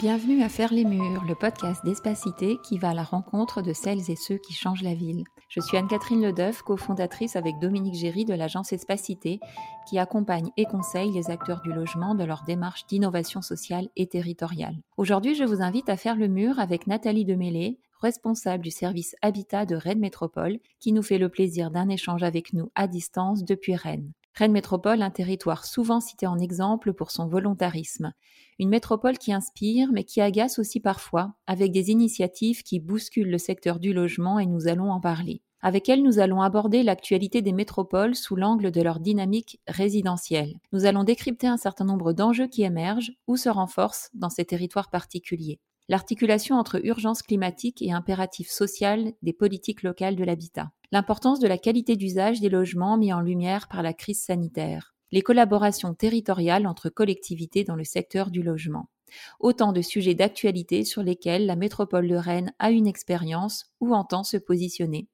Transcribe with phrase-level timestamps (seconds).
[0.00, 4.08] Bienvenue à Faire les Murs, le podcast d'Espacité qui va à la rencontre de celles
[4.12, 5.24] et ceux qui changent la ville.
[5.48, 9.40] Je suis Anne-Catherine Ledeuf, cofondatrice avec Dominique Géry de l'agence Espacité,
[9.88, 14.76] qui accompagne et conseille les acteurs du logement de leur démarche d'innovation sociale et territoriale.
[14.96, 19.66] Aujourd'hui, je vous invite à faire le mur avec Nathalie Demêlé, responsable du service Habitat
[19.66, 23.74] de Rennes Métropole, qui nous fait le plaisir d'un échange avec nous à distance depuis
[23.74, 24.12] Rennes.
[24.36, 28.12] Rennes Métropole, un territoire souvent cité en exemple pour son volontarisme.
[28.58, 33.38] Une métropole qui inspire, mais qui agace aussi parfois, avec des initiatives qui bousculent le
[33.38, 35.42] secteur du logement et nous allons en parler.
[35.60, 40.54] Avec elle, nous allons aborder l'actualité des métropoles sous l'angle de leur dynamique résidentielle.
[40.72, 44.90] Nous allons décrypter un certain nombre d'enjeux qui émergent ou se renforcent dans ces territoires
[44.90, 45.60] particuliers.
[45.88, 51.58] L'articulation entre urgence climatique et impératif social des politiques locales de l'habitat l'importance de la
[51.58, 56.88] qualité d'usage des logements mis en lumière par la crise sanitaire, les collaborations territoriales entre
[56.88, 58.88] collectivités dans le secteur du logement.
[59.40, 64.24] Autant de sujets d'actualité sur lesquels la métropole de Rennes a une expérience ou entend
[64.24, 65.08] se positionner.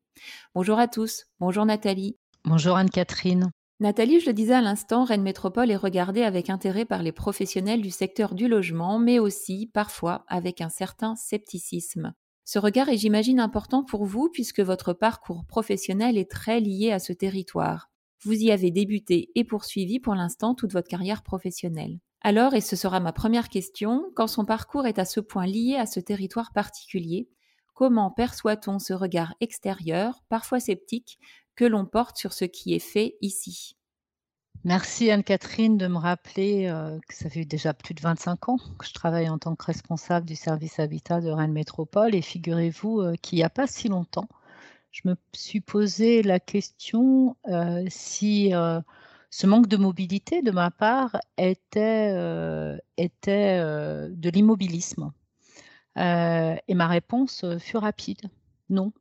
[0.54, 2.16] Bonjour à tous, bonjour Nathalie.
[2.44, 3.50] Bonjour Anne-Catherine.
[3.80, 7.82] Nathalie, je le disais à l'instant, Rennes Métropole est regardée avec intérêt par les professionnels
[7.82, 12.14] du secteur du logement, mais aussi parfois avec un certain scepticisme.
[12.44, 16.98] Ce regard est, j'imagine, important pour vous puisque votre parcours professionnel est très lié à
[16.98, 17.90] ce territoire.
[18.24, 21.98] Vous y avez débuté et poursuivi pour l'instant toute votre carrière professionnelle.
[22.22, 25.76] Alors, et ce sera ma première question, quand son parcours est à ce point lié
[25.76, 27.28] à ce territoire particulier,
[27.74, 31.18] comment perçoit-on ce regard extérieur, parfois sceptique,
[31.54, 33.76] que l'on porte sur ce qui est fait ici?
[34.64, 38.86] Merci Anne-Catherine de me rappeler euh, que ça fait déjà plus de 25 ans que
[38.86, 43.14] je travaille en tant que responsable du service habitat de Rennes Métropole et figurez-vous euh,
[43.20, 44.28] qu'il n'y a pas si longtemps,
[44.94, 48.52] je me suis posé la question euh, si
[49.30, 52.10] ce manque de mobilité de ma part était,
[52.96, 55.10] était de l'immobilisme.
[55.96, 58.30] et ma réponse fut rapide.
[58.70, 58.92] Non,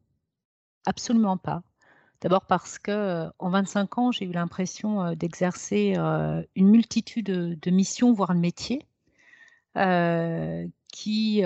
[0.88, 1.62] absolument pas.
[2.22, 5.96] D'abord parce que en 25 ans, j'ai eu l'impression d'exercer
[6.56, 8.88] une multitude de, missions, voire de métiers,
[10.96, 11.42] qui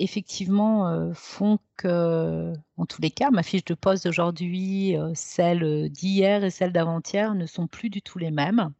[0.00, 6.50] effectivement font que, en tous les cas, ma fiche de poste d'aujourd'hui, celle d'hier et
[6.50, 8.72] celle d'avant-hier ne sont plus du tout les mêmes.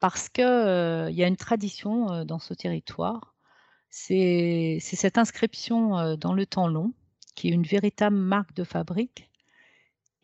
[0.00, 0.46] Parce qu'il y
[1.24, 3.34] a une tradition dans ce territoire,
[3.90, 6.94] c'est cette inscription dans le temps long,
[7.34, 9.28] qui est une véritable marque de fabrique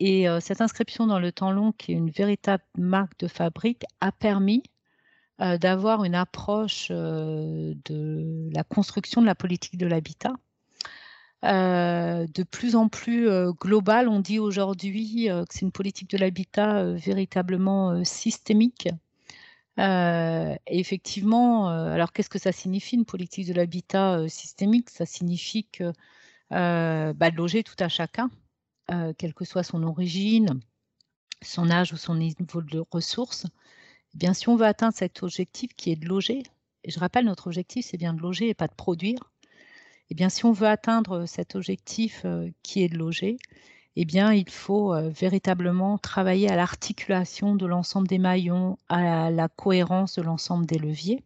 [0.01, 4.13] et cette inscription dans le temps long, qui est une véritable marque de fabrique, a
[4.13, 4.63] permis
[5.39, 10.33] d'avoir une approche de la construction de la politique de l'habitat
[11.43, 13.29] de plus en plus
[13.61, 14.09] globale.
[14.09, 18.89] On dit aujourd'hui que c'est une politique de l'habitat véritablement systémique.
[19.77, 24.89] effectivement, alors qu'est-ce que ça signifie une politique de l'habitat systémique?
[24.91, 25.93] Ça signifie que
[26.51, 28.31] bah, loger tout à chacun,
[28.91, 30.61] euh, quelle que soit son origine,
[31.43, 33.47] son âge ou son niveau de ressources,
[34.15, 36.43] eh bien, si on veut atteindre cet objectif qui est de loger,
[36.85, 39.33] et je rappelle, notre objectif, c'est bien de loger et pas de produire,
[40.11, 43.39] eh bien, si on veut atteindre cet objectif euh, qui est de loger,
[43.97, 49.49] eh bien, il faut euh, véritablement travailler à l'articulation de l'ensemble des maillons, à la
[49.49, 51.23] cohérence de l'ensemble des leviers.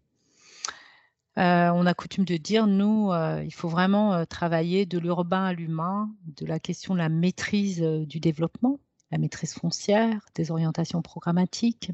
[1.39, 5.45] Euh, on a coutume de dire, nous, euh, il faut vraiment euh, travailler de l'urbain
[5.45, 8.81] à l'humain, de la question de la maîtrise du développement,
[9.13, 11.93] la maîtrise foncière, des orientations programmatiques,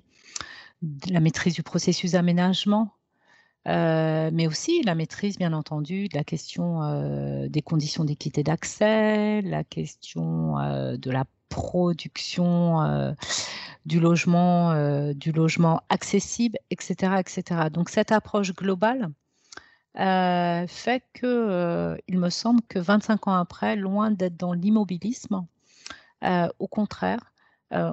[1.11, 2.93] la maîtrise du processus d'aménagement,
[3.67, 10.57] mais aussi la maîtrise, bien entendu, de la question des conditions d'équité d'accès, la question
[10.97, 13.15] de la production
[13.87, 17.71] du logement, du logement accessible, etc., etc.
[17.73, 19.11] Donc cette approche globale,
[20.01, 25.47] euh, fait que euh, il me semble que 25 ans après, loin d'être dans l'immobilisme,
[26.25, 27.33] euh, au contraire,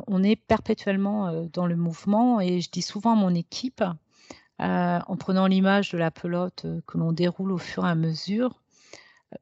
[0.07, 3.83] on est perpétuellement dans le mouvement et je dis souvent à mon équipe,
[4.59, 8.61] en prenant l'image de la pelote que l'on déroule au fur et à mesure,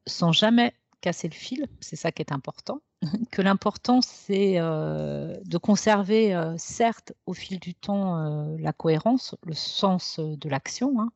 [0.06, 2.80] sans jamais casser le fil, c'est ça qui est important,
[3.30, 10.48] que l'important c'est de conserver certes au fil du temps la cohérence, le sens de
[10.48, 11.10] l'action, hein.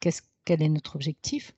[0.00, 1.52] qu'est-ce quel est notre objectif,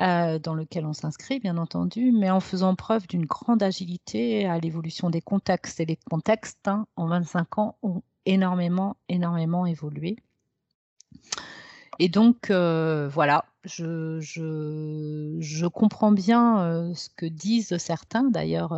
[0.00, 4.58] euh, dans lequel on s'inscrit, bien entendu, mais en faisant preuve d'une grande agilité à
[4.58, 5.80] l'évolution des contextes.
[5.80, 10.16] Et les contextes, hein, en 25 ans, ont énormément, énormément évolué.
[11.98, 14.20] Et donc, euh, voilà, je,
[15.66, 18.30] comprends bien euh, ce que disent certains.
[18.30, 18.72] D'ailleurs,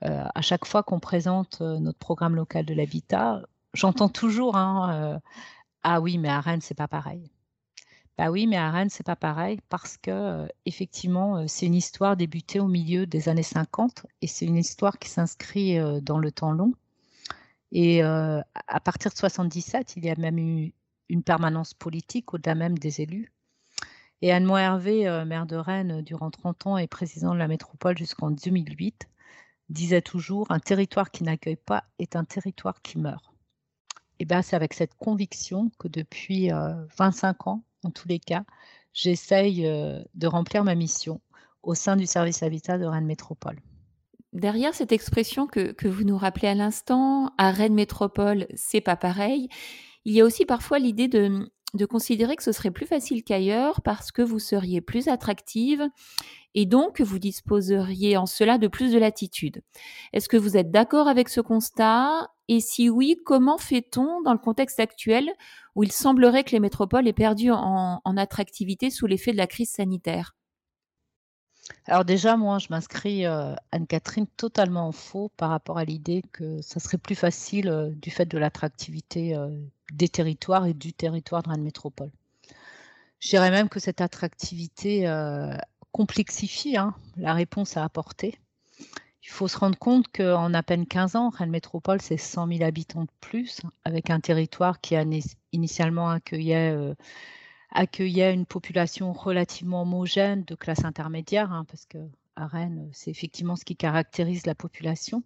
[0.00, 3.42] à chaque fois qu'on présente notre programme local de l'habitat,
[3.74, 5.20] j'entends toujours hein,
[5.82, 7.30] Ah oui, mais à Rennes, c'est pas pareil
[8.18, 12.58] Bah oui, mais à Rennes, c'est pas pareil parce que effectivement, c'est une histoire débutée
[12.58, 16.74] au milieu des années 50 et c'est une histoire qui s'inscrit dans le temps long.
[17.70, 20.72] Et à partir de 77, il y a même eu
[21.08, 23.32] une permanence politique au-delà même des élus.
[24.20, 28.32] Et Anne Hervé, maire de Rennes durant 30 ans et président de la métropole jusqu'en
[28.32, 29.08] 2008,
[29.68, 33.32] disait toujours un territoire qui n'accueille pas est un territoire qui meurt.
[34.18, 36.50] Et bien, c'est avec cette conviction que depuis
[36.98, 38.44] 25 ans, en tous les cas,
[38.92, 41.20] j'essaye euh, de remplir ma mission
[41.62, 43.60] au sein du service Habitat de Rennes Métropole.
[44.32, 49.48] Derrière cette expression que, vous nous rappelez à l'instant, à Rennes Métropole, c'est pas pareil,
[50.04, 53.80] il y a aussi parfois l'idée de, de considérer que ce serait plus facile qu'ailleurs
[53.82, 55.82] parce que vous seriez plus attractive
[56.60, 59.62] et donc vous disposeriez en cela de plus de latitude.
[60.12, 62.32] Est-ce que vous êtes d'accord avec ce constat?
[62.48, 65.30] Et si oui, comment fait-on dans le contexte actuel
[65.76, 69.70] où il semblerait que les métropoles aient perdu en, attractivité sous l'effet de la crise
[69.70, 70.34] sanitaire?
[71.86, 76.60] Alors déjà, moi, je m'inscris, euh, Anne-Catherine, totalement en faux par rapport à l'idée que
[76.60, 79.48] ça serait plus facile euh, du fait de l'attractivité euh,
[79.92, 82.10] des territoires et du territoire de Rennes Métropole.
[83.20, 85.06] Je dirais même que cette attractivité
[85.92, 88.38] complexifie hein, la réponse à apporter.
[89.22, 92.62] Il faut se rendre compte qu'en à peine 15 ans, Rennes Métropole, c'est 100 000
[92.62, 95.04] habitants de plus, avec un territoire qui a
[95.52, 96.94] initialement accueillait, euh,
[97.70, 101.98] accueillait une population relativement homogène de classe intermédiaire, hein, parce que
[102.36, 105.22] Rennes, c'est effectivement ce qui caractérise la population.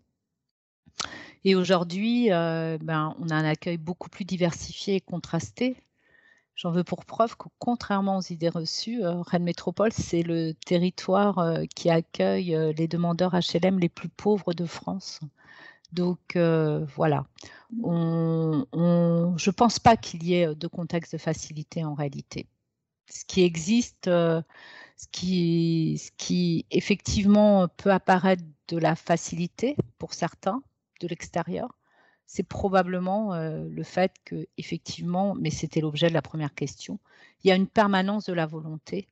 [1.45, 5.77] Et aujourd'hui, euh, ben, on a un accueil beaucoup plus diversifié et contrasté,
[6.55, 11.39] J'en veux pour preuve que contrairement aux idées reçues, euh, Rennes Métropole, c'est le territoire
[11.39, 15.21] euh, qui accueille euh, les demandeurs HLM les plus pauvres de France.
[15.93, 16.39] Donc
[16.97, 17.27] voilà,
[17.83, 22.47] on, je ne pense pas qu'il y ait de contexte de facilité en réalité.
[23.11, 24.43] Ce qui existe, ce,
[25.11, 30.63] qui, ce qui effectivement peut apparaître de la facilité pour certains
[31.01, 31.69] de l'extérieur,
[32.33, 36.99] c'est probablement euh, le fait que, effectivement, mais c'était l'objet de la première question,
[37.45, 39.07] il y a une permanence de la volonté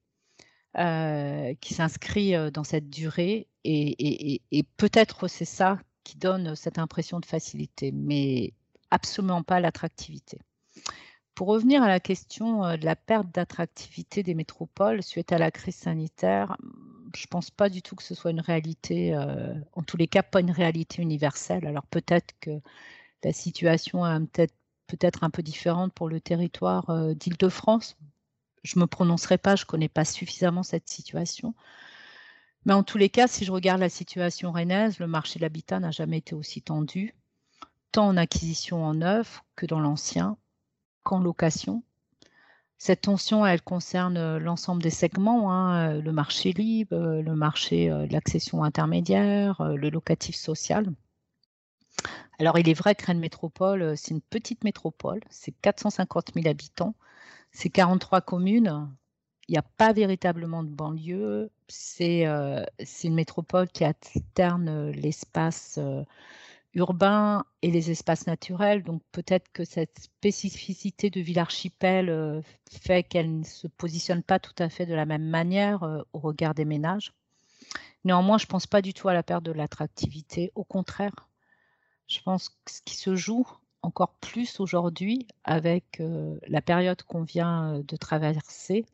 [0.78, 4.40] euh, qui s'inscrit euh, dans cette durée et,
[4.78, 8.55] peut-être c'est ça qui donne cette impression de facilité, mais
[8.90, 10.38] absolument pas l'attractivité.
[11.34, 15.76] Pour revenir à la question de la perte d'attractivité des métropoles suite à la crise
[15.76, 16.56] sanitaire,
[17.14, 19.14] je ne pense pas du tout que ce soit une réalité,
[19.75, 21.66] en tous les cas pas une réalité universelle.
[21.66, 22.61] Alors peut-être que
[23.22, 24.52] la situation est
[24.87, 27.96] peut-être un peu différente pour le territoire euh, d'Île-de-France.
[28.62, 31.55] Je ne me prononcerai pas, je ne connais pas suffisamment cette situation.
[32.67, 35.81] Mais en tous les cas, si je regarde la situation rennaise, le marché de l'habitat
[35.81, 37.14] n'a jamais été aussi tendu,
[37.93, 40.37] tant en acquisition en neuf que dans l'ancien,
[41.02, 41.82] qu'en location.
[42.76, 47.88] Cette tension, elle concerne euh, l'ensemble des segments, hein, euh, le marché libre, le marché
[47.88, 50.93] de l'accession intermédiaire, le locatif social.
[52.40, 56.48] Alors, il est vrai que Rennes Métropole, euh, c'est une petite métropole, c'est 450 000
[56.48, 56.94] habitants,
[57.52, 58.90] c'est 43 communes,
[59.48, 62.64] il n'y a pas véritablement de banlieue, c'est euh,
[63.04, 65.78] une métropole qui alterne euh, l'espace
[66.72, 73.40] urbain et les espaces naturels, donc peut-être que cette spécificité de ville archipel fait qu'elle
[73.40, 75.82] ne se positionne pas tout à fait de la même manière
[76.14, 77.12] au regard des ménages.
[78.04, 81.29] Néanmoins, je ne pense pas du tout à la perte de l'attractivité, au contraire
[82.11, 83.47] je pense que ce qui se joue
[83.83, 88.85] encore plus aujourd'hui avec euh, la période qu'on vient euh, de traverser,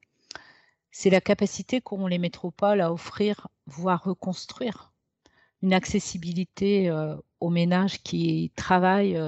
[0.93, 4.93] c'est la capacité qu'ont les métropoles à offrir, voire reconstruire,
[5.63, 9.19] une accessibilité euh, aux ménages qui travaillent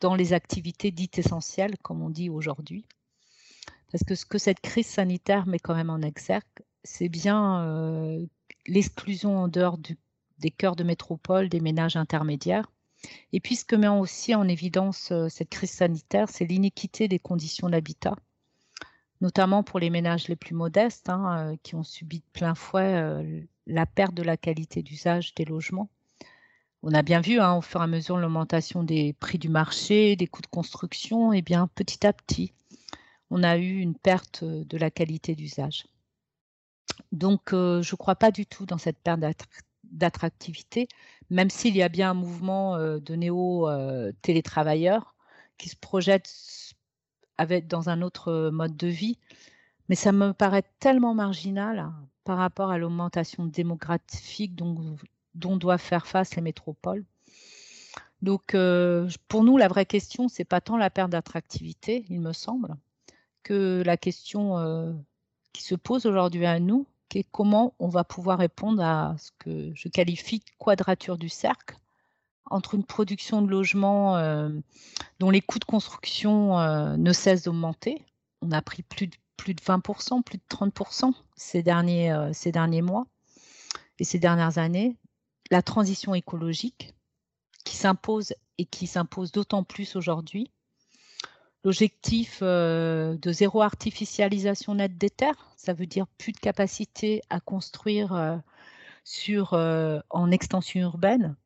[0.00, 2.86] dans les activités dites essentielles, comme on dit aujourd'hui.
[3.90, 6.44] Parce que ce que cette crise sanitaire met quand même en exergue,
[6.84, 8.18] c'est bien
[8.66, 9.78] l'exclusion en dehors
[10.38, 12.70] des cœurs de métropole des ménages intermédiaires
[13.32, 17.18] et puis ce que met aussi en évidence euh, cette crise sanitaire, c'est l'iniquité des
[17.18, 18.16] conditions d'habitat,
[19.20, 22.94] notamment pour les ménages les plus modestes, hein, euh, qui ont subi de plein fouet
[22.94, 25.90] euh, la perte de la qualité d'usage des logements.
[26.82, 30.16] On a bien vu, hein, au fur et à mesure l'augmentation des prix du marché,
[30.16, 32.52] des coûts de construction, et eh bien petit à petit,
[33.30, 35.86] on a eu une perte de la qualité d'usage.
[37.10, 39.20] Donc, je ne crois pas du tout dans cette perte
[39.90, 40.88] d'attractivité,
[41.30, 45.14] même s'il y a bien un mouvement euh, de néo-télétravailleurs
[45.56, 46.30] qui se projette
[47.36, 49.18] avec, dans un autre mode de vie.
[49.88, 54.96] Mais ça me paraît tellement marginal hein, par rapport à l'augmentation démographique dont,
[55.34, 57.04] dont doivent faire face les métropoles.
[58.20, 62.32] Donc, euh, pour nous, la vraie question, c'est pas tant la perte d'attractivité, il me
[62.32, 62.76] semble,
[63.44, 64.98] que la question
[65.52, 69.30] qui se pose aujourd'hui à nous, qui est comment on va pouvoir répondre à ce
[69.38, 71.76] que je qualifie de quadrature du cercle
[72.50, 74.18] entre une production de logements
[75.18, 76.56] dont les coûts de construction
[76.96, 78.06] ne cessent d'augmenter.
[78.40, 82.80] On a pris plus de, plus de 20%, plus de 30% ces derniers, ces derniers
[82.80, 83.06] mois
[83.98, 84.96] et ces dernières années.
[85.50, 86.94] La transition écologique
[87.64, 90.50] qui s'impose et qui s'impose d'autant plus aujourd'hui.
[91.64, 98.40] L'objectif de zéro artificialisation nette des terres, ça veut dire plus de capacité à construire
[99.04, 101.36] sur, en extension urbaine,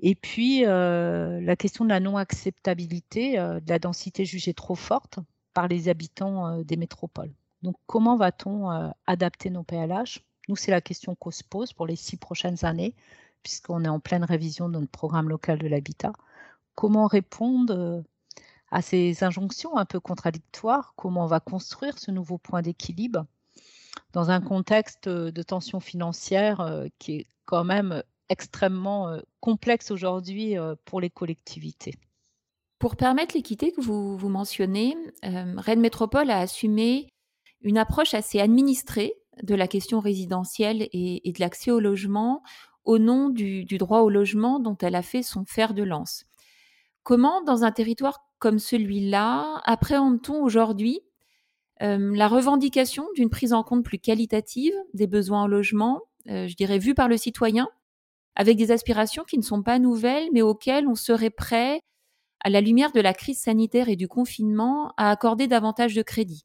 [0.00, 5.18] et puis, la question de la non-acceptabilité de la densité jugée trop forte
[5.54, 7.32] par les habitants des métropoles.
[7.62, 11.96] Donc, comment va-t-on adapter nos PLH Nous, c'est la question qu'on se pose pour les
[11.96, 12.94] six prochaines années,
[13.42, 16.12] puisqu'on est en pleine révision de notre programme local de l'habitat.
[16.74, 18.04] Comment répondre
[18.70, 23.26] à ces injonctions un peu contradictoires Comment on va construire ce nouveau point d'équilibre
[24.12, 31.10] dans un contexte de tension financière qui est quand même extrêmement complexe aujourd'hui pour les
[31.10, 31.94] collectivités?
[32.78, 37.08] Pour permettre l'équité que vous, vous mentionnez, Rennes Métropole a assumé
[37.62, 42.42] une approche assez administrée de la question résidentielle et, de l'accès au logement
[42.84, 46.24] au nom du, droit au logement dont elle a fait son fer de lance.
[47.02, 51.00] Comment, dans un territoire comme celui-là, appréhende-t-on aujourd'hui
[51.80, 56.94] la revendication d'une prise en compte plus qualitative des besoins en logement, je dirais vus
[56.94, 57.68] par le citoyen,
[58.34, 61.80] avec des aspirations qui ne sont pas nouvelles, mais auxquelles on serait prêt,
[62.40, 66.44] à la lumière de la crise sanitaire et du confinement, à accorder davantage de crédit.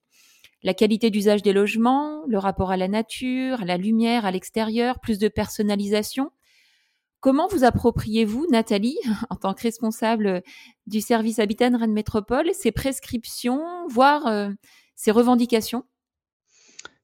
[0.64, 5.00] La qualité d'usage des logements, le rapport à la nature, à la lumière, à l'extérieur,
[5.00, 6.32] plus de personnalisation.
[7.22, 8.98] Comment vous appropriez-vous, Nathalie,
[9.30, 10.42] en tant que responsable
[10.88, 14.50] du service Habitat Rennes Métropole, ces prescriptions, voire euh,
[14.96, 15.86] ces revendications?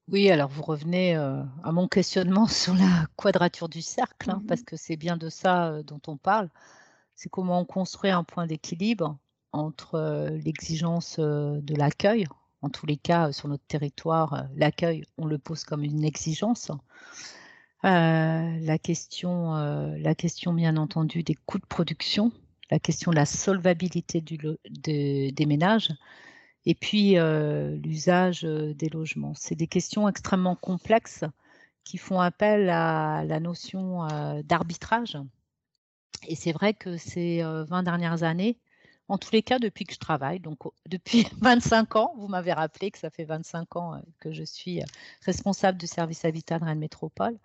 [0.08, 4.66] Oui, alors vous revenez à mon questionnement sur la quadrature du cercle, hein, parce mmh
[4.66, 6.50] que c'est bien de ça dont on parle.
[7.14, 9.20] C'est comment on construit un point d'équilibre
[9.52, 12.26] entre l'exigence de l'accueil.
[12.64, 16.72] En tous les cas, sur notre territoire, l'accueil, on le pose comme une exigence.
[17.84, 22.32] La, question, la question, bien entendu, des coûts de production,
[22.72, 25.92] la question de la solvabilité des ménages,
[26.66, 29.34] et puis l'usage des logements.
[29.36, 31.24] C'est des questions extrêmement complexes
[31.84, 34.08] qui font appel à la notion
[34.44, 35.18] d'arbitrage.
[36.28, 38.58] Et c'est vrai que ces 20 dernières années,
[39.10, 40.60] en tous les cas depuis que je travaille, donc
[40.90, 44.82] depuis 25 ans, vous m'avez rappelé que ça fait 25 ans que je suis
[45.22, 47.38] responsable du service Habitat de Rennes Métropole,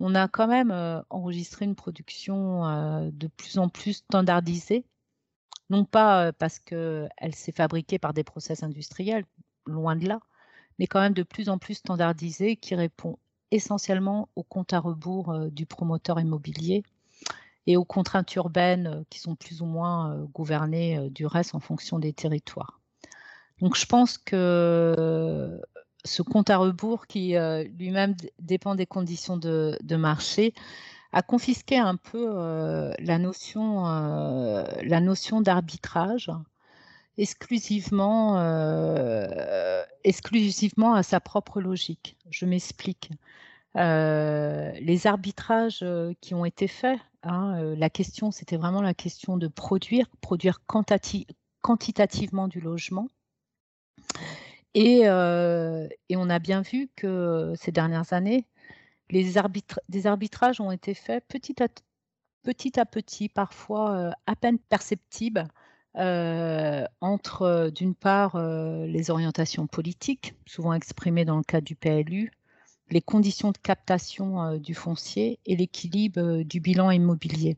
[0.00, 0.72] on a quand même
[1.10, 4.84] enregistré une production de plus en plus standardisée.
[5.70, 9.24] Non pas parce qu'elle s'est fabriquée par des process industriels,
[9.66, 10.20] loin de là,
[10.78, 13.18] mais quand même de plus en plus standardisée, qui répond
[13.50, 16.84] essentiellement aux comptes à rebours du promoteur immobilier
[17.68, 22.14] et aux contraintes urbaines qui sont plus ou moins gouvernées du reste en fonction des
[22.14, 22.80] territoires.
[23.60, 25.60] Donc je pense que
[26.02, 27.34] ce compte à rebours qui
[27.76, 30.54] lui-même dépend des conditions de, marché
[31.12, 32.26] a confisqué un peu
[33.00, 33.84] la notion,
[35.02, 36.30] notion d'arbitrage
[37.18, 38.36] exclusivement
[40.94, 42.16] à sa propre logique.
[42.30, 43.10] Je m'explique.
[43.74, 45.84] les arbitrages
[46.22, 50.60] qui ont été faits, hein, la question, c'était vraiment la question de produire, produire
[51.60, 53.08] quantitativement du logement.
[54.74, 58.46] Et, et, on a bien vu que ces dernières années,
[59.10, 61.62] des arbitrages ont été faits petit
[62.80, 65.48] à, petit, parfois euh, à peine perceptibles,
[65.96, 72.30] euh, entre euh, d'une part les orientations politiques, souvent exprimées dans le cadre du PLU,
[72.90, 77.56] les conditions de captation du foncier et l'équilibre du bilan immobilier.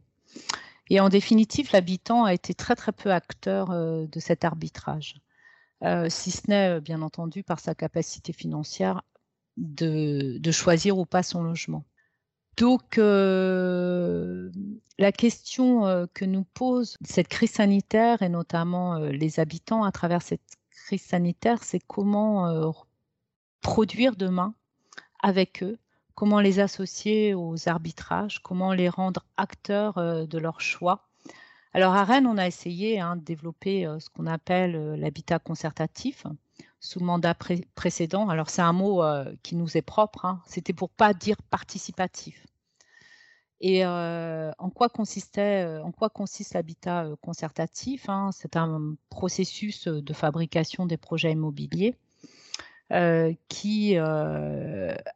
[0.89, 5.21] Et en définitive, l'habitant a été très très peu acteur de cet arbitrage,
[6.09, 9.03] si ce n'est bien entendu par sa capacité financière
[9.57, 11.85] de, choisir ou pas son logement.
[12.57, 14.51] Donc, euh,
[14.99, 19.93] la question euh, que nous pose cette crise sanitaire et notamment euh, les habitants à
[19.93, 22.75] travers cette crise sanitaire, c'est comment
[23.61, 24.55] produire demain
[25.23, 25.79] avec eux,
[26.15, 29.95] comment les associer aux arbitrages, comment les rendre acteurs
[30.27, 31.09] de leur choix.
[31.73, 36.27] Alors à Rennes, on a essayé hein, de développer ce qu'on appelle l'habitat concertatif,
[36.81, 37.35] sous mandat
[37.75, 38.29] précédent.
[38.29, 40.43] Alors c'est un mot euh, qui nous est propre, hein.
[40.47, 42.47] c'était pour pas dire participatif.
[43.61, 48.31] Et euh, en quoi consistait, euh, en quoi consiste l'habitat concertatif hein?
[48.33, 51.95] C'est un processus de fabrication des projets immobiliers
[53.49, 53.97] qui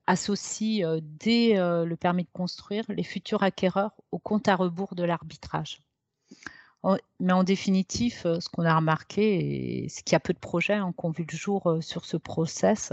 [0.07, 5.83] associe dès le permis de construire les futurs acquéreurs au compte à rebours de l'arbitrage.
[7.19, 10.93] Mais en définitive, ce qu'on a remarqué, c'est qu'il y a peu de projets hein,
[10.99, 12.93] qui ont vu le jour sur ce process.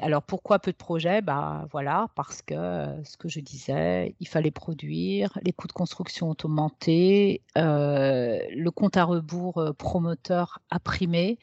[0.00, 1.22] Alors pourquoi peu de projets?
[1.22, 2.54] Bah voilà, parce que
[3.02, 8.98] ce que je disais, il fallait produire, les coûts de construction ont augmenté, le compte
[8.98, 11.38] à rebours promoteur a primé,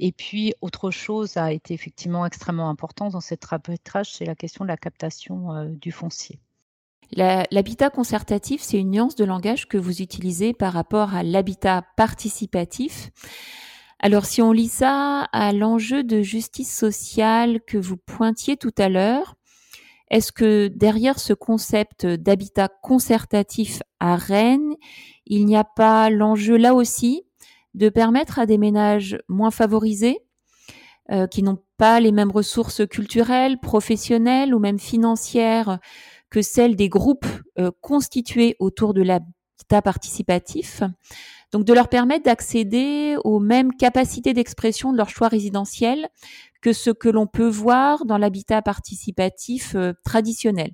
[0.00, 4.64] et puis autre chose a été effectivement extrêmement important dans cet arbitrage, c'est la question
[4.64, 6.38] de la captation du foncier.
[7.14, 13.10] L'habitat concertatif, c'est une nuance de langage que vous utilisez par rapport à l'habitat participatif.
[14.04, 18.88] Alors si on lit ça à l'enjeu de justice sociale que vous pointiez tout à
[18.88, 19.36] l'heure,
[20.10, 24.74] est-ce que derrière ce concept d'habitat concertatif à Rennes,
[25.26, 27.22] il n'y a pas l'enjeu là aussi
[27.74, 30.18] de permettre à des ménages moins favorisés,
[31.12, 35.78] euh, qui n'ont pas les mêmes ressources culturelles, professionnelles ou même financières
[36.28, 37.26] que celles des groupes
[37.60, 40.82] euh, constitués autour de l'habitat participatif,
[41.52, 46.08] donc de leur permettre d'accéder aux mêmes capacités d'expression de leur choix résidentiel
[46.62, 50.72] que ce que l'on peut voir dans l'habitat participatif euh, traditionnel.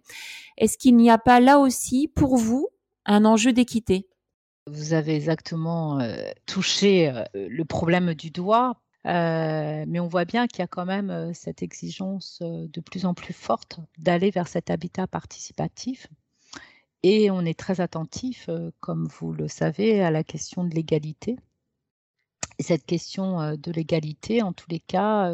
[0.56, 2.68] Est-ce qu'il n'y a pas là aussi pour vous
[3.06, 4.06] un enjeu d'équité?
[4.70, 10.60] Vous avez exactement euh, touché euh, le problème du doigt, mais on voit bien qu'il
[10.60, 15.06] y a quand même cette exigence de plus en plus forte d'aller vers cet habitat
[15.06, 16.08] participatif.
[17.02, 18.50] Et on est très attentif,
[18.80, 21.36] comme vous le savez, à la question de l'égalité.
[22.58, 25.32] Et cette question de l'égalité, en tous les cas,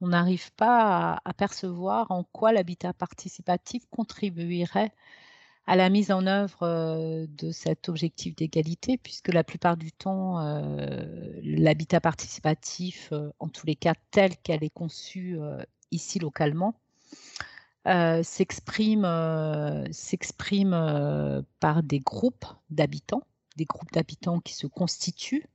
[0.00, 4.92] on n'arrive pas à, percevoir en quoi l'habitat participatif contribuerait
[5.66, 10.38] à la mise en œuvre de cet objectif d'égalité, puisque la plupart du temps,
[11.42, 15.38] l'habitat participatif, en tous les cas tel qu'elle est conçue
[15.90, 16.74] ici localement,
[17.86, 19.84] euh, s'exprime euh,
[20.72, 23.22] euh, par des groupes d'habitants,
[23.56, 25.46] des groupes d'habitants qui se constituent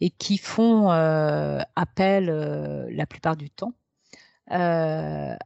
[0.00, 3.72] et qui font appel la plupart du temps
[4.48, 5.38] à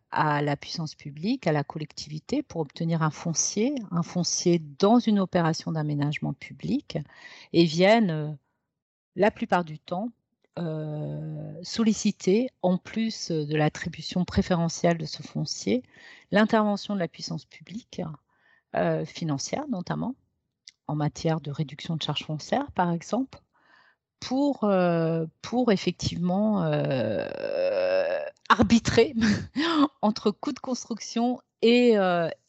[0.42, 5.70] la puissance publique, à la collectivité pour obtenir un foncier, un foncier dans une opération
[5.70, 6.98] d'aménagement public
[7.52, 8.36] et viennent
[9.14, 10.10] la plupart du temps
[10.58, 15.82] euh, solliciter, en plus de l'attribution préférentielle de ce foncier,
[16.32, 18.02] l'intervention de la puissance publique,
[18.74, 20.14] euh, financière notamment,
[20.88, 23.40] en matière de réduction de charges foncières, par exemple,
[24.20, 26.62] pour, euh, pour effectivement
[28.48, 29.14] arbitrer
[30.02, 31.94] entre coûts de construction et,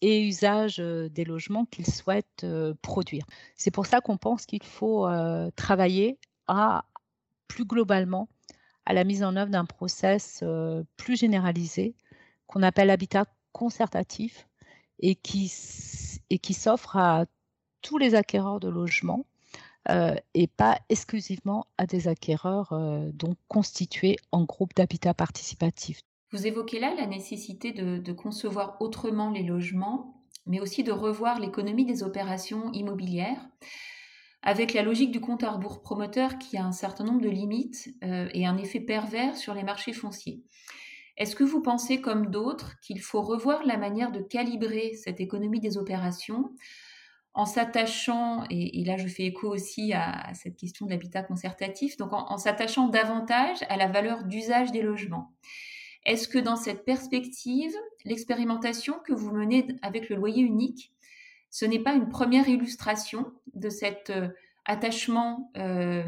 [0.02, 2.46] et usage des logements qu'ils souhaitent
[2.82, 3.26] produire.
[3.56, 5.08] C'est pour ça qu'on pense qu'il faut
[5.56, 6.18] travailler
[6.48, 6.86] à
[7.50, 8.30] plus globalement
[8.86, 11.96] à la mise en œuvre d'un process euh, plus généralisé
[12.48, 14.48] qu'on appelle habitat concertatif
[15.00, 15.52] et qui,
[16.30, 17.26] et qui s'offre à
[17.82, 19.26] tous les acquéreurs de logements
[19.90, 23.10] euh, et pas exclusivement à des acquéreurs euh,
[23.48, 26.02] constitués en groupe d'habitat participatif.
[26.32, 31.86] Vous évoquez là la nécessité de, concevoir autrement les logements, mais aussi de revoir l'économie
[31.86, 33.40] des opérations immobilières
[34.42, 37.90] avec la logique du compte à rebours promoteur qui a un certain nombre de limites
[38.04, 40.42] euh, et un effet pervers sur les marchés fonciers.
[41.18, 45.60] Est-ce que vous pensez, comme d'autres, qu'il faut revoir la manière de calibrer cette économie
[45.60, 46.52] des opérations
[47.34, 52.12] en s'attachant, et, là je fais écho aussi à, cette question de l'habitat concertatif, donc
[52.14, 55.34] en s'attachant davantage à la valeur d'usage des logements?
[56.06, 57.74] Est-ce que dans cette perspective,
[58.06, 60.92] l'expérimentation que vous menez avec le loyer unique
[61.50, 64.30] ce n'est pas une première illustration de cet euh,
[64.66, 66.04] attachement euh,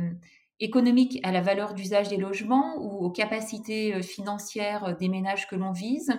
[0.60, 5.56] économique à la valeur d'usage des logements ou aux capacités euh, financières des ménages que
[5.56, 6.14] l'on vise,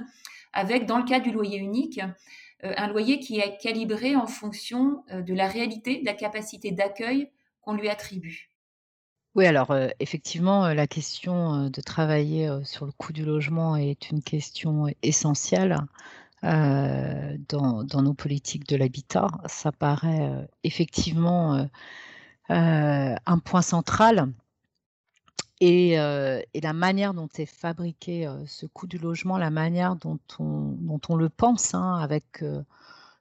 [0.53, 2.01] avec, dans le cas du loyer unique,
[2.63, 7.29] un loyer qui est calibré en fonction de la réalité, de la capacité d'accueil
[7.61, 8.51] qu'on lui attribue.
[9.35, 14.87] Oui, alors effectivement, la question de travailler sur le coût du logement est une question
[15.03, 15.77] essentielle.
[16.45, 19.29] Euh, dans, nos politiques de l'habitat.
[19.47, 21.69] Ça paraît euh, effectivement
[22.51, 24.33] euh, un point central.
[25.61, 31.29] Et, la manière dont est fabriqué ce coût du logement, la manière dont on, le
[31.29, 32.45] pense, hein, avec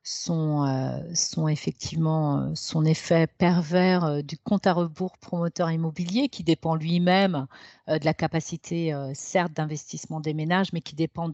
[0.01, 7.45] son, son, effectivement son effet pervers du compte à rebours promoteur immobilier qui dépend lui-même
[7.87, 11.29] de la capacité certes d'investissement des ménages mais qui dépend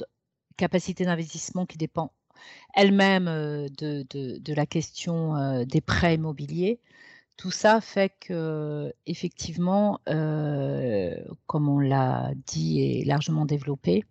[0.58, 2.12] capacité d'investissement qui dépend
[2.74, 6.80] elle-même euh, de, la question euh, des prêts immobiliers.
[7.38, 10.00] Tout ça fait que, effectivement,
[11.46, 14.06] comme on l'a dit et largement développé,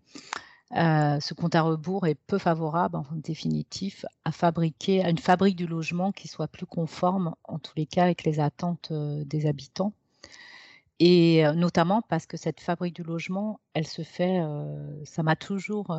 [0.71, 5.67] ce compte à rebours est peu favorable, en définitif, à fabriquer à une fabrique du
[5.67, 9.93] logement qui soit plus conforme, en tous les cas, avec les attentes des habitants.
[10.99, 14.41] Et notamment parce que cette fabrique du logement, elle se fait,
[15.05, 15.95] ça m'a toujours,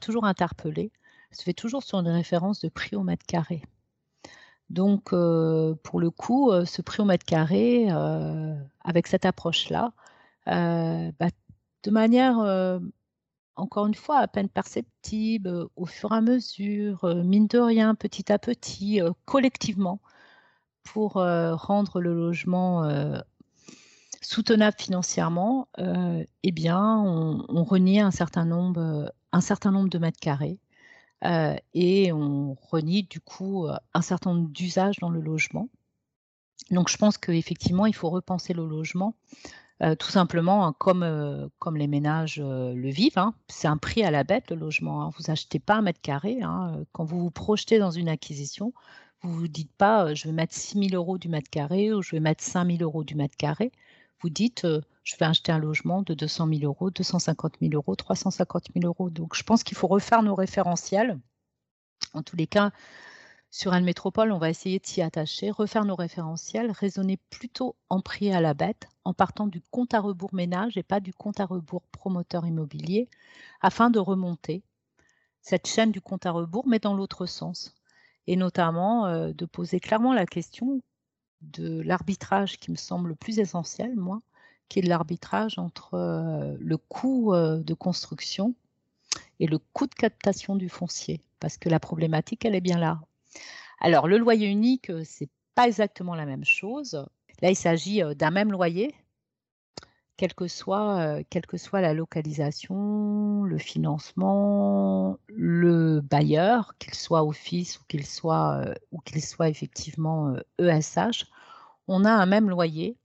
[0.00, 0.92] toujours interpellée,
[1.30, 3.62] elle se fait toujours sur une référence de prix au mètre carré.
[4.70, 7.88] Donc, pour le coup, ce prix au mètre carré,
[8.84, 9.92] avec cette approche-là,
[10.46, 11.28] bah,
[11.82, 12.80] de manière
[13.56, 18.32] encore une fois, à peine perceptible, au fur et à mesure, mine de rien, petit
[18.32, 20.00] à petit, collectivement,
[20.84, 22.84] pour rendre le logement
[24.24, 30.58] soutenable financièrement, eh bien, on, renie un certain nombre, de mètres carrés
[31.74, 35.68] et on renie du coup un certain nombre d'usages dans le logement.
[36.70, 39.14] Donc, je pense qu'effectivement, il faut repenser le logement
[39.82, 43.34] euh, tout simplement, hein, comme, euh, les ménages euh, le vivent, hein.
[43.48, 45.02] c'est un prix à la bête le logement.
[45.02, 45.10] Hein.
[45.18, 46.38] Vous achetez pas un mètre carré.
[46.92, 48.72] Quand vous vous projetez dans une acquisition,
[49.22, 52.02] vous ne vous dites pas je vais mettre 6 000 euros du mètre carré ou
[52.02, 53.72] je vais mettre 5 000 euros du mètre carré.
[54.30, 54.66] Dites
[55.04, 59.10] je vais acheter un logement de 200 000 euros, 250 000 euros, 350 000 euros.
[59.10, 61.20] Donc je pense qu'il faut refaire nos référentiels.
[62.14, 62.72] En tous les cas,
[63.50, 68.00] sur une métropole, on va essayer de s'y attacher, refaire nos référentiels, raisonner plutôt en
[68.00, 71.38] prix à la bête, en partant du compte à rebours ménage et pas du compte
[71.38, 73.08] à rebours promoteur immobilier,
[73.60, 74.62] afin de remonter
[75.40, 77.74] cette chaîne du compte à rebours, mais dans l'autre sens.
[78.26, 80.80] Et notamment euh, de poser clairement la question
[81.52, 84.20] de l'arbitrage qui me semble le plus essentiel, moi,
[84.68, 88.54] qui est l'arbitrage entre euh, le coût euh, de construction
[89.40, 91.20] et le coût de captation du foncier.
[91.40, 93.00] Parce que la problématique, elle est bien là.
[93.80, 97.04] Alors, le loyer unique, c'est pas exactement la même chose.
[97.42, 98.94] Là, il s'agit d'un même loyer,
[100.16, 107.78] quelle que soit, quelle que soit la localisation, le financement, le bailleur, qu'il soit office
[107.78, 108.64] ou qu'il soit,
[109.18, 111.33] soit effectivement ESH, e
[111.88, 112.96] on a un même loyer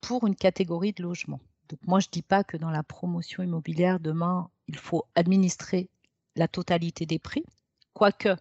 [0.00, 1.40] pour une catégorie de logement.
[1.68, 5.88] Donc moi, je ne dis pas que dans la promotion immobilière, demain, il faut administrer
[6.36, 7.44] la totalité des prix,
[7.94, 8.36] quoique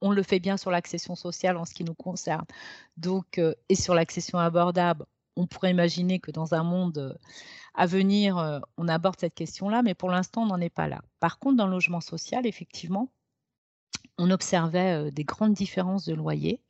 [0.00, 2.44] on le fait bien sur l'accession sociale en ce qui nous concerne.
[2.96, 5.06] Donc, euh, et sur l'accession abordable,
[5.36, 7.14] on pourrait imaginer que dans un monde euh,
[7.74, 11.00] à venir, euh, on aborde cette question-là, mais pour l'instant, on n'en est pas là.
[11.20, 13.10] Par contre, dans le logement social, effectivement,
[14.18, 16.60] on observait des grandes différences de loyer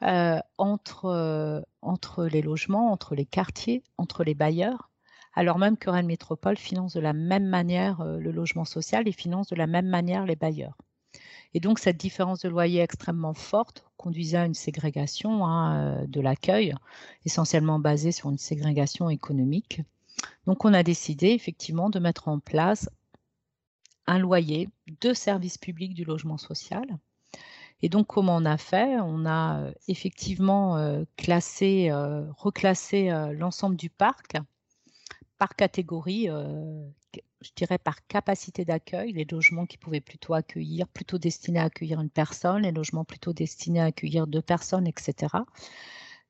[0.00, 4.90] entre, entre les logements, entre les quartiers, entre les bailleurs,
[5.34, 9.48] alors même que Rennes Métropole finance de la même manière le logement social et finance
[9.48, 10.76] de la même manière les bailleurs.
[11.54, 16.20] Et donc, cette différence de loyer extrêmement forte conduisait à une ségrégation hein, euh, de
[16.20, 16.74] l'accueil,
[17.24, 19.80] essentiellement basée sur une ségrégation économique.
[20.46, 22.88] Donc, on a décidé effectivement de mettre en place
[24.06, 24.68] un loyer
[25.00, 26.86] de service public du logement social.
[27.82, 28.98] Et donc, comment on a fait?
[29.00, 31.90] On a euh, effectivement euh, classé,
[32.36, 34.36] reclassé l'ensemble du parc
[35.38, 36.28] par catégorie
[37.40, 42.00] je dirais, par capacité d'accueil, les logements qui pouvaient plutôt accueillir, plutôt destinés à accueillir
[42.00, 45.28] une personne, les logements plutôt destinés à accueillir deux personnes, etc.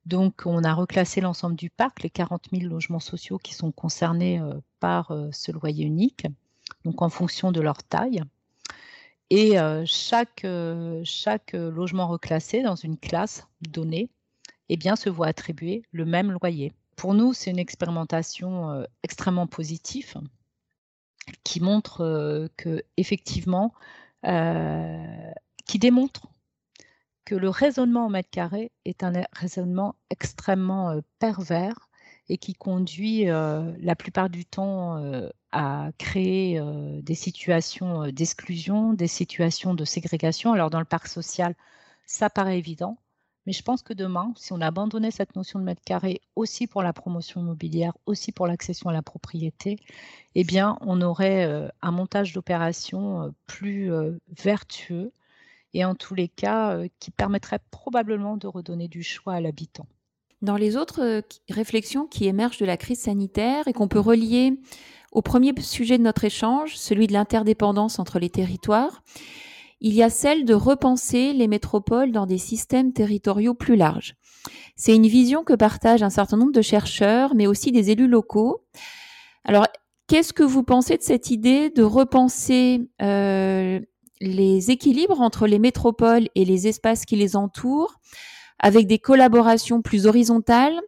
[0.06, 4.40] Donc, on a reclassé l'ensemble du parc, les 40 000 logements sociaux qui sont concernés
[4.40, 6.26] euh, par euh, ce loyer unique,
[6.84, 8.22] donc en fonction de leur taille.
[9.30, 10.46] Et euh, chaque,
[11.04, 14.08] chaque logement reclassé dans une classe donnée
[14.70, 16.72] eh bien, se voit attribuer le même loyer.
[16.96, 20.14] Pour nous, c'est une expérimentation extrêmement positive
[21.44, 23.72] qui montre euh, que effectivement,
[24.26, 25.32] euh,
[25.66, 26.28] qui démontre
[27.24, 31.88] que le raisonnement au mètre carré est un raisonnement extrêmement euh, pervers
[32.30, 35.02] et qui conduit la plupart du temps
[35.52, 36.60] à créer
[37.02, 40.52] des situations d'exclusion, des situations de ségrégation.
[40.52, 41.54] Alors dans le parc social,
[42.06, 42.98] ça paraît évident,
[43.48, 46.82] mais je pense que demain, si on abandonnait cette notion de mètre carré aussi pour
[46.82, 49.78] la promotion immobilière, aussi pour l'accession à la propriété,
[50.34, 55.12] eh bien, on aurait euh, un montage d'opération euh, plus euh, vertueux
[55.72, 59.86] et en tous les cas qui permettrait probablement de redonner du choix à l'habitant.
[60.42, 64.60] Dans les autres réflexions qui émergent de la crise sanitaire et qu'on peut relier
[65.12, 69.02] au premier sujet de notre échange, celui de l'interdépendance entre les territoires,
[69.80, 74.16] il y a celle de repenser les métropoles dans des systèmes territoriaux plus larges.
[74.76, 78.64] C'est une vision que partagent un certain nombre de chercheurs, mais aussi des élus locaux.
[79.44, 79.66] Alors,
[80.08, 83.80] qu'est-ce que vous pensez de cette idée de repenser euh,
[84.20, 88.00] les équilibres entre les métropoles et les espaces qui les entourent
[88.58, 90.78] avec des collaborations plus horizontales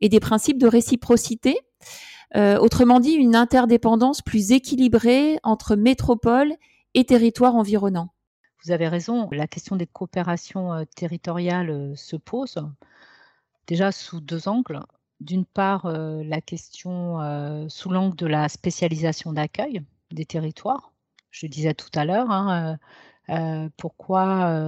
[0.00, 1.58] et des principes de réciprocité?
[2.36, 6.54] Euh, autrement dit, une interdépendance plus équilibrée entre métropole
[6.94, 8.12] et territoires environnants.
[8.64, 12.58] Vous avez raison, la question des coopérations euh, territoriales euh, se pose
[13.66, 14.80] déjà sous deux angles.
[15.20, 17.18] D'une part, la question
[17.68, 20.92] sous l'angle de la spécialisation d'accueil des territoires.
[21.32, 22.78] Je disais tout à l'heure, hein,
[23.76, 24.62] pourquoi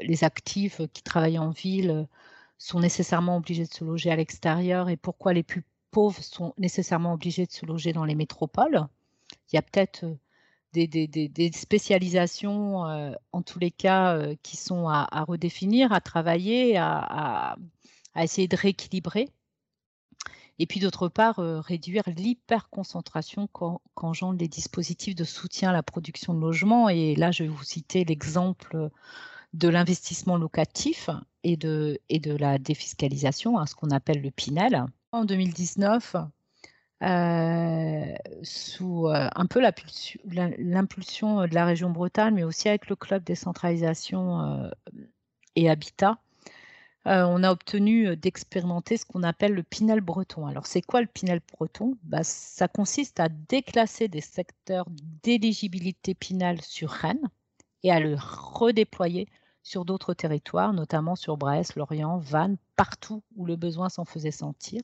[0.00, 2.06] les actifs qui travaillent en ville
[2.56, 7.14] sont nécessairement obligés de se loger à l'extérieur et pourquoi les plus pauvres sont nécessairement
[7.14, 8.86] obligés de se loger dans les métropoles.
[9.52, 10.16] Il y a peut-être euh,
[10.72, 17.56] des, spécialisations, euh, en tous les cas, euh, qui sont à, redéfinir, à travailler, à,
[18.16, 19.28] essayer de rééquilibrer.
[20.58, 23.48] Et puis d'autre part, réduire l'hyperconcentration
[23.94, 26.90] qu'engendrent les dispositifs de soutien à la production de logements.
[26.90, 28.90] Et là, je vais vous citer l'exemple
[29.54, 31.08] de l'investissement locatif
[31.44, 31.98] et de,
[32.38, 34.84] la défiscalisation, hein, ce qu'on appelle le Pinel.
[35.12, 36.14] En 2019,
[37.02, 43.24] euh, sous euh, un peu l'impulsion de la région Bretagne, mais aussi avec le club
[43.24, 44.70] décentralisation euh,
[45.56, 46.18] et habitat,
[47.06, 50.46] on a obtenu d'expérimenter ce qu'on appelle le Pinel breton.
[50.46, 51.96] Alors, c'est quoi le Pinel breton?
[52.04, 54.84] Bah, Ça consiste à déclasser des secteurs
[55.24, 57.28] d'éligibilité Pinel sur Rennes
[57.82, 59.28] et à le redéployer
[59.62, 64.82] sur d'autres territoires, notamment sur Brest, Lorient, Vannes, partout où le besoin s'en faisait sentir.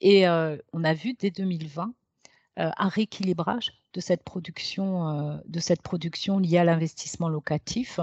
[0.00, 1.92] Et on a vu dès 2020
[2.58, 8.00] euh, un rééquilibrage de cette production, de cette production liée à l'investissement locatif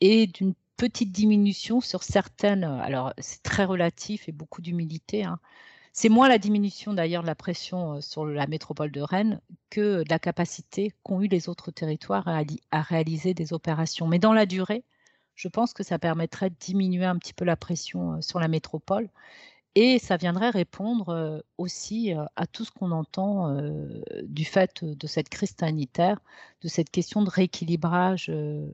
[0.00, 2.64] et d'une petite diminution sur certaines.
[2.64, 5.24] Alors c'est très relatif et beaucoup d'humilité.
[5.24, 5.38] Hein.
[5.92, 10.08] C'est moins la diminution d'ailleurs de la pression sur la métropole de Rennes que de
[10.08, 14.08] la capacité qu'ont eu les autres territoires à, réaliser des opérations.
[14.08, 14.84] Mais dans la durée,
[15.34, 19.10] je pense que ça permettrait de diminuer un petit peu la pression sur la métropole
[19.74, 23.56] et ça viendrait répondre aussi à tout ce qu'on entend
[24.22, 26.20] du fait de cette crise sanitaire,
[26.62, 28.30] de cette question de rééquilibrage,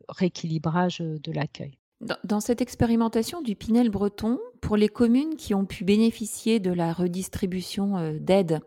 [0.08, 1.78] rééquilibrage de l'accueil.
[2.24, 6.92] Dans cette expérimentation du Pinel breton, pour les communes qui ont pu bénéficier de la
[6.92, 8.60] redistribution d'aides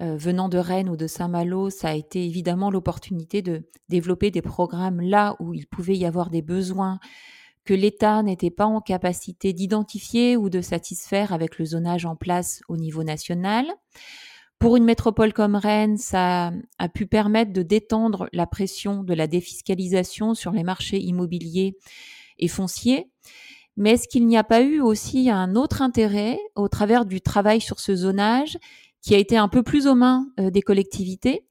[0.00, 5.00] venant de Rennes ou de Saint-Malo, ça a été évidemment l'opportunité de développer des programmes
[5.00, 7.00] là où il pouvait y avoir des besoins
[7.70, 12.62] que l'État n'était pas en capacité d'identifier ou de satisfaire avec le zonage en place
[12.66, 13.64] au niveau national.
[14.58, 19.28] Pour une métropole comme Rennes, ça a pu permettre de détendre la pression de la
[19.28, 21.76] défiscalisation sur les marchés immobiliers
[22.40, 23.08] et fonciers.
[23.76, 27.60] Mais est-ce qu'il n'y a pas eu aussi un autre intérêt au travers du travail
[27.60, 28.58] sur ce zonage
[29.02, 31.46] qui a été un peu plus aux mains euh, des collectivités,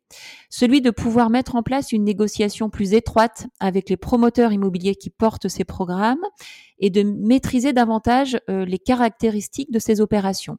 [0.49, 5.09] celui de pouvoir mettre en place une négociation plus étroite avec les promoteurs immobiliers qui
[5.09, 6.25] portent ces programmes
[6.79, 10.57] et de maîtriser davantage euh, les caractéristiques de ces opérations.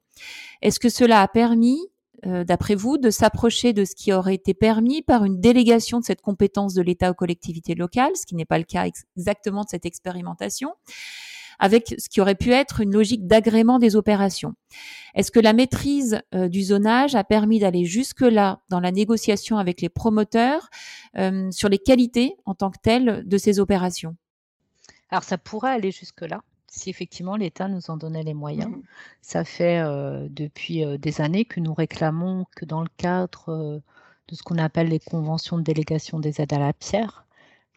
[0.62, 1.80] Est-ce que cela a permis,
[2.26, 6.04] euh, d'après vous, de s'approcher de ce qui aurait été permis par une délégation de
[6.04, 9.68] cette compétence de l'État aux collectivités locales, ce qui n'est pas le cas exactement de
[9.68, 10.74] cette expérimentation?
[11.60, 14.54] Avec ce qui aurait pu être une logique d'agrément des opérations.
[15.14, 19.80] Est-ce que la maîtrise euh, du zonage a permis d'aller jusque-là dans la négociation avec
[19.80, 20.70] les promoteurs
[21.16, 24.16] euh, sur les qualités en tant que telles de ces opérations?
[25.10, 26.42] Alors ça pourrait aller jusque-là
[26.72, 28.70] si effectivement l'État nous en donnait les moyens.
[28.70, 28.82] Mmh.
[29.22, 33.82] Ça fait euh, depuis des années que nous réclamons que dans le cadre
[34.28, 37.26] de ce qu'on appelle les conventions de délégation des aides à la pierre,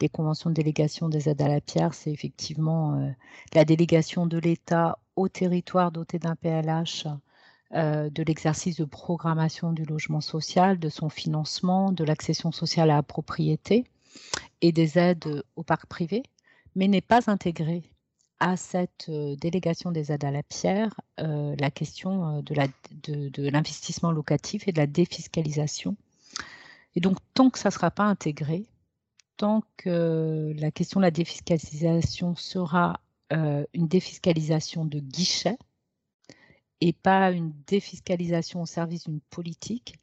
[0.02, 3.10] les conventions de délégation des aides à la pierre, c'est effectivement euh,
[3.54, 7.08] la délégation de l'État au territoire doté d'un PLH
[7.74, 12.96] euh, de l'exercice de programmation du logement social, de son financement, de l'accession sociale à
[12.96, 13.86] la propriété
[14.62, 16.24] et des aides au parc privé,
[16.76, 17.84] mais n'est pas intégrée
[18.40, 24.72] à cette euh, délégation des aides à la pierre la question de l'investissement locatif et
[24.72, 25.96] de la défiscalisation.
[26.96, 28.66] Et donc, tant que ça ne sera pas intégré,
[29.38, 33.00] tant que la question de la défiscalisation sera
[33.32, 35.58] euh, une défiscalisation de guichet
[36.82, 39.96] et pas une défiscalisation au service d'une politique,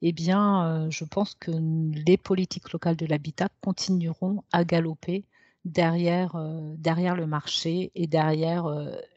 [0.00, 5.24] eh bien, euh, je pense que les politiques locales de l'habitat continueront à galoper
[5.64, 8.66] derrière, euh, derrière le marché et derrière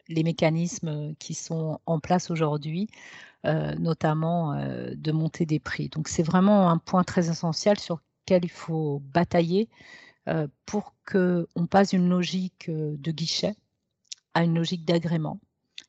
[0.09, 2.89] les mécanismes qui sont en place aujourd'hui,
[3.43, 4.55] notamment
[4.93, 5.89] de montée des prix.
[5.89, 8.01] Donc, c'est vraiment un point très essentiel sur
[8.37, 9.69] il faut batailler
[10.27, 13.55] euh, pour qu'on passe d'une logique euh, de guichet
[14.35, 15.39] à une logique d'agrément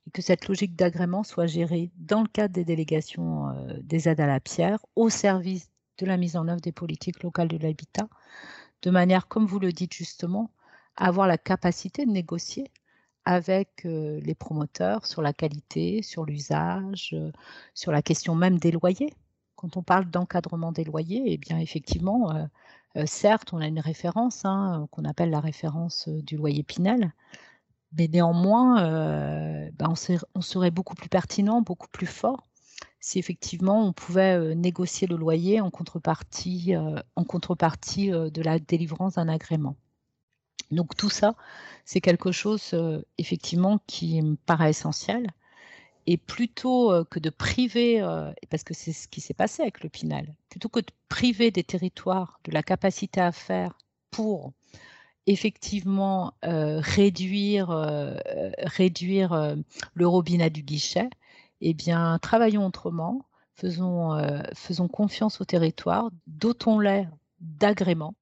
[0.07, 4.20] et que cette logique d'agrément soit gérée dans le cadre des délégations euh, des aides
[4.20, 8.09] à la pierre au service de la mise en œuvre des politiques locales de l'habitat,
[8.81, 10.50] de manière, comme vous le dites justement,
[10.96, 12.70] à avoir la capacité de négocier
[13.24, 17.14] avec les promoteurs sur la qualité, sur l'usage,
[17.74, 19.14] sur la question même des loyers.
[19.62, 22.48] Quand on parle d'encadrement des loyers, eh bien effectivement,
[23.07, 27.12] certes, on a une référence hein, qu'on appelle la référence du loyer Pinel,
[27.96, 28.83] mais néanmoins,
[29.70, 29.88] ben,
[30.35, 32.48] on, serait, beaucoup plus pertinent, beaucoup plus fort
[32.98, 36.75] si effectivement on pouvait négocier le loyer en contrepartie,
[37.16, 39.77] en contrepartie de la délivrance d'un agrément.
[40.72, 41.37] Donc tout ça,
[41.85, 42.75] c'est quelque chose
[43.16, 45.29] effectivement qui me paraît essentiel.
[46.07, 48.01] Et plutôt que de priver,
[48.51, 51.62] parce que c'est ce qui s'est passé avec le Pinal, plutôt que de priver des
[51.62, 53.79] territoires de la capacité à faire
[54.11, 54.53] pour
[55.27, 57.69] effectivement réduire,
[58.59, 59.57] réduire
[59.95, 61.09] le robinet du guichet,
[61.61, 67.07] eh bien, travaillons autrement, faisons, confiance au territoire, dotons-les
[67.41, 68.15] d'agréments.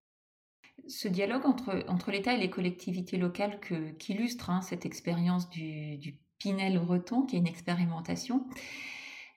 [0.87, 3.61] Ce dialogue entre, l'État et les collectivités locales
[3.99, 6.15] qu'illustre hein, cette expérience du, Pinel
[6.81, 8.47] breton, qui est une expérimentation,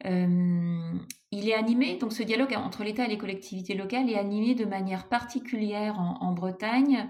[0.06, 0.94] euh,
[1.32, 4.66] il est animé, donc ce dialogue entre l'État et les collectivités locales est animé de
[4.66, 7.10] manière particulière en, Bretagne,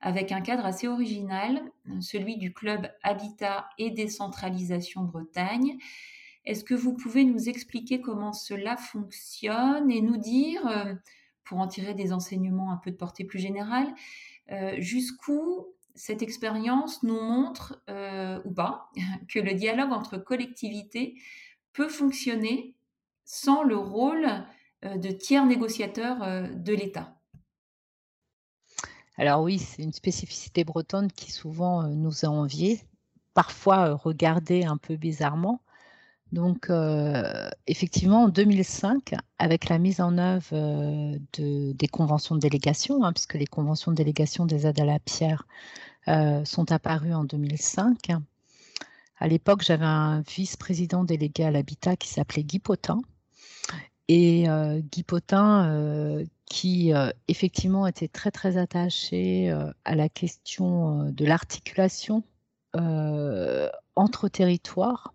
[0.00, 1.62] avec un cadre assez original,
[2.00, 5.78] celui du club Habitat et Décentralisation Bretagne.
[6.44, 10.66] Est-ce que vous pouvez nous expliquer comment cela fonctionne et nous dire...
[10.66, 10.94] Euh,
[11.46, 13.86] pour en tirer des enseignements un peu de portée plus générale,
[14.50, 18.90] euh, jusqu'où cette expérience nous montre, euh, ou pas,
[19.28, 21.16] que le dialogue entre collectivités
[21.72, 22.74] peut fonctionner
[23.24, 24.26] sans le rôle
[24.84, 26.18] euh, de tiers négociateur
[26.52, 27.16] de l'État.
[29.18, 32.82] Alors oui, c'est une spécificité bretonne qui souvent nous a enviés,
[33.32, 35.62] parfois regardée un peu bizarrement,
[36.32, 43.04] donc, euh, effectivement, en 2005, avec la mise en œuvre euh, des conventions de délégation,
[43.04, 45.46] hein, puisque les conventions de délégation des aides à la pierre
[46.08, 48.10] euh, sont apparues en 2005,
[49.18, 53.00] à l'époque, j'avais un vice-président délégué à l'habitat qui s'appelait Guy Potin.
[54.08, 54.44] Et
[54.92, 56.92] Guy Potin, qui
[57.26, 59.50] effectivement était très très attaché
[59.86, 62.22] à la question de l'articulation
[62.74, 65.14] entre territoires,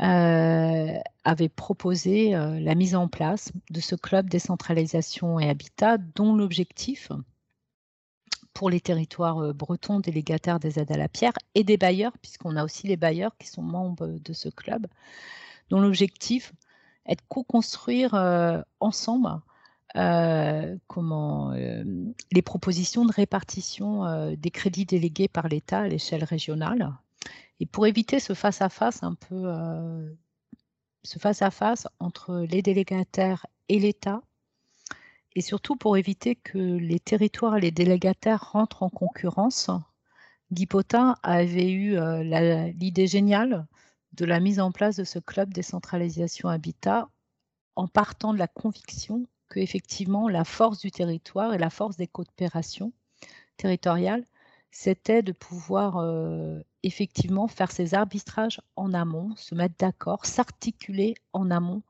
[0.00, 6.34] euh, avait proposé euh, la mise en place de ce club décentralisation et habitat dont
[6.34, 7.12] l'objectif
[8.54, 12.56] pour les territoires euh, bretons délégataires des aides à la pierre et des bailleurs, puisqu'on
[12.56, 14.86] a aussi les bailleurs qui sont membres de ce club,
[15.70, 16.52] dont l'objectif
[17.06, 18.14] est de co-construire
[18.80, 19.40] ensemble
[20.86, 26.94] comment, les propositions de répartition des crédits délégués par l'État à l'échelle régionale.
[27.60, 30.08] Et pour éviter ce face-à-face un peu, euh,
[31.02, 34.22] ce face-à-face entre les délégataires et l'État,
[35.34, 39.70] et surtout pour éviter que les territoires et les délégataires rentrent en concurrence,
[40.52, 42.22] Guy Potin avait eu euh,
[42.72, 43.66] l'idée géniale
[44.12, 47.08] de la mise en place de ce club décentralisation habitat
[47.74, 52.06] en partant de la conviction que effectivement la force du territoire et la force des
[52.06, 52.92] coopérations
[53.56, 54.24] territoriales,
[54.70, 61.50] c'était de pouvoir euh, effectivement faire ces arbitrages en amont, se mettre d'accord, s'articuler en
[61.50, 61.82] amont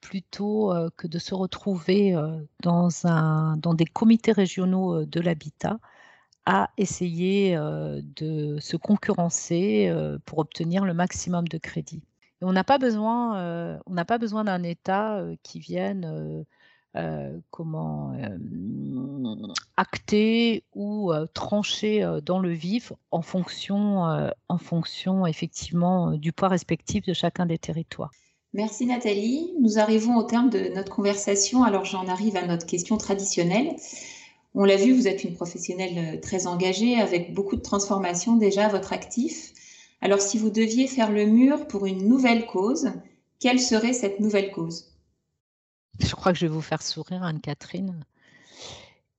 [0.00, 5.20] plutôt euh, que de se retrouver euh, dans, un, dans des comités régionaux euh, de
[5.20, 5.78] l'habitat
[6.46, 12.00] à essayer de se concurrencer pour obtenir le maximum de crédit.
[12.40, 13.78] on n'a pas besoin,
[14.18, 16.46] besoin d'un État qui vienne
[17.50, 18.14] comment
[19.76, 27.12] acter ou trancher dans le vif en fonction, en fonction effectivement du poids respectif de
[27.12, 28.12] chacun des territoires.
[28.54, 29.52] Merci Nathalie.
[29.60, 31.64] Nous arrivons au terme de notre conversation.
[31.64, 33.76] Alors j'en arrive à notre question traditionnelle.
[34.54, 38.68] On l'a vu, vous êtes une professionnelle très engagée avec beaucoup de transformations déjà à
[38.68, 39.52] votre actif.
[40.00, 42.90] Alors si vous deviez faire le mur pour une nouvelle cause,
[43.38, 44.92] quelle serait cette nouvelle cause?
[46.00, 48.04] Je crois que je vais vous faire sourire, Anne-Catherine,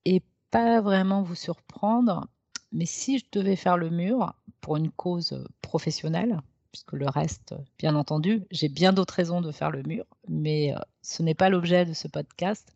[0.06, 2.28] et pas vraiment vous surprendre.
[2.72, 6.42] Mais si je devais faire le mur pour une cause professionnelle,
[6.72, 10.80] puisque le reste, bien entendu, j'ai bien d'autres raisons de faire le mur, mais euh,
[11.02, 12.76] ce n'est pas l'objet de ce podcast,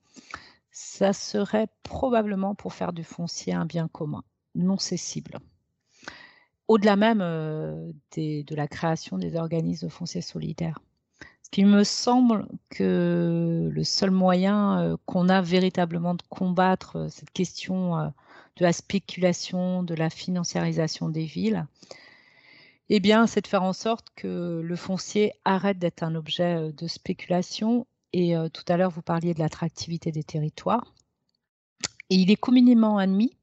[0.72, 4.24] ça serait probablement pour faire du foncier un bien commun,
[4.56, 5.40] non cessible.
[6.68, 10.80] Au-delà même euh, de la création des organismes de foncier solidaires.
[11.56, 18.12] Il me semble que le seul moyen euh, qu'on a véritablement de combattre cette question
[18.56, 21.68] de la spéculation, de la financiarisation des villes,
[22.90, 26.88] eh bien, c'est de faire en sorte que le foncier arrête d'être un objet de
[26.88, 27.88] spéculation.
[28.12, 30.94] Et tout à l'heure, vous parliez de l'attractivité des territoires.
[32.10, 33.36] Et il est communément admis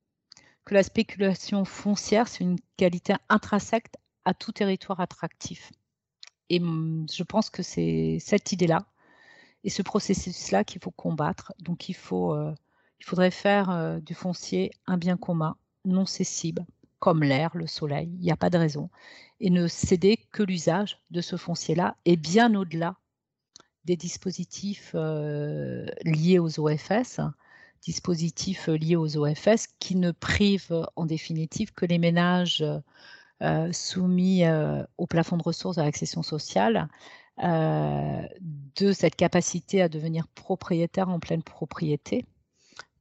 [0.65, 3.89] que la spéculation foncière, c'est une qualité intrinsèque
[4.25, 5.73] à tout territoire attractif.
[6.49, 8.85] Et mm, je pense que c'est cette idée-là
[9.65, 11.53] et ce processus-là qu'il faut combattre.
[11.59, 12.55] Donc il, euh,
[13.03, 16.67] faudrait faire euh, du foncier un bien commun, non cessible,
[17.01, 18.91] comme l'air, le soleil, il n'y a pas de raison,
[19.41, 22.97] et ne céder que l'usage de ce foncier-là, et bien au-delà
[23.87, 27.21] des dispositifs euh, liés aux OFS,
[27.83, 32.63] dispositifs liés aux OFS qui ne privent en définitive que les ménages
[33.43, 36.89] euh, soumis euh, au plafond de ressources à l'accession sociale
[37.43, 42.27] de cette capacité à devenir propriétaire en pleine propriété.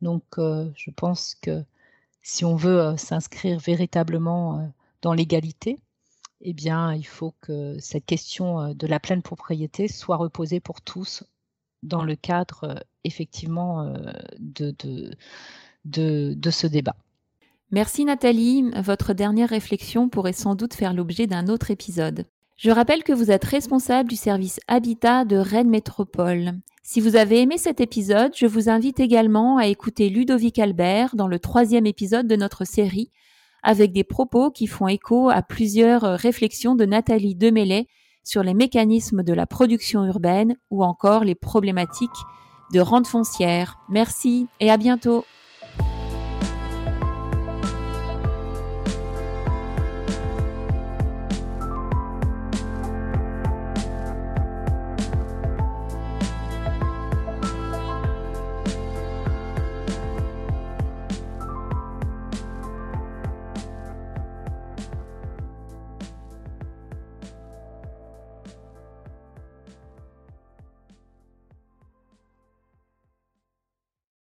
[0.02, 1.66] Donc je pense que
[2.22, 5.80] si on veut s'inscrire véritablement dans l'égalité,
[6.42, 11.24] eh bien, il faut que cette question de la pleine propriété soit reposée pour tous
[11.84, 13.94] dans le cadre effectivement
[14.40, 15.14] de, de,
[15.86, 16.96] de, ce débat.
[17.72, 18.72] Merci Nathalie.
[18.76, 22.26] Votre dernière réflexion pourrait sans doute faire l'objet d'un autre épisode.
[22.60, 26.60] Je rappelle que vous êtes responsable du service Habitat de Rennes Métropole.
[26.84, 31.30] Si vous avez aimé cet épisode, je vous invite également à écouter Ludovic Albert dans
[31.30, 33.12] le troisième épisode de notre série
[33.64, 37.88] avec des propos qui font écho à plusieurs réflexions de Nathalie Demélay
[38.26, 42.10] sur les mécanismes de la production urbaine ou encore les problématiques
[42.74, 43.78] de rente foncière.
[43.88, 45.24] Merci et à bientôt.